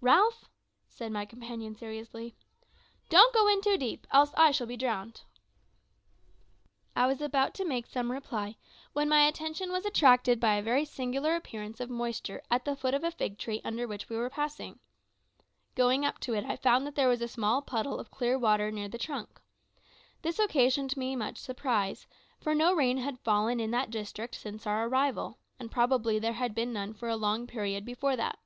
"Ralph," 0.00 0.46
said 0.88 1.12
my 1.12 1.24
companion 1.24 1.76
seriously, 1.76 2.34
"don't 3.08 3.32
go 3.32 3.46
in 3.46 3.62
too 3.62 3.76
deep, 3.76 4.04
else 4.10 4.32
I 4.36 4.50
shall 4.50 4.66
be 4.66 4.76
drowned!" 4.76 5.22
I 6.96 7.06
was 7.06 7.20
about 7.20 7.54
to 7.54 7.64
make 7.64 7.86
some 7.86 8.10
reply, 8.10 8.56
when 8.94 9.08
my 9.08 9.20
attention 9.28 9.70
was 9.70 9.86
attracted 9.86 10.40
by 10.40 10.54
a 10.54 10.60
very 10.62 10.84
singular 10.84 11.36
appearance 11.36 11.78
of 11.78 11.88
moisture 11.88 12.42
at 12.50 12.64
the 12.64 12.74
foot 12.74 12.94
of 12.94 13.04
a 13.04 13.12
fig 13.12 13.38
tree 13.38 13.60
under 13.62 13.86
which 13.86 14.08
we 14.08 14.16
were 14.16 14.28
passing. 14.28 14.80
Going 15.76 16.04
up 16.04 16.18
to 16.22 16.34
it 16.34 16.44
I 16.44 16.56
found 16.56 16.84
that 16.84 16.96
there 16.96 17.06
was 17.08 17.22
a 17.22 17.28
small 17.28 17.62
puddle 17.62 18.00
of 18.00 18.10
clear 18.10 18.36
water 18.36 18.72
near 18.72 18.88
the 18.88 18.98
trunk. 18.98 19.40
This 20.22 20.40
occasioned 20.40 20.96
me 20.96 21.14
much 21.14 21.38
surprise, 21.38 22.08
for 22.40 22.56
no 22.56 22.74
rain 22.74 22.96
had 22.98 23.20
fallen 23.20 23.60
in 23.60 23.70
that 23.70 23.90
district 23.90 24.34
since 24.34 24.66
our 24.66 24.88
arrival, 24.88 25.38
and 25.60 25.70
probably 25.70 26.18
there 26.18 26.32
had 26.32 26.56
been 26.56 26.72
none 26.72 26.92
for 26.92 27.08
a 27.08 27.14
long 27.14 27.46
period 27.46 27.84
before 27.84 28.16
that. 28.16 28.40